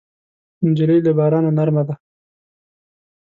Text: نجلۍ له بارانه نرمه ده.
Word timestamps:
نجلۍ 0.67 0.99
له 1.05 1.11
بارانه 1.17 1.51
نرمه 1.57 1.83
ده. 1.87 1.95